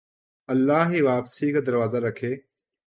[0.49, 2.31] اللہ ہی واپسی کا دروازہ رکھے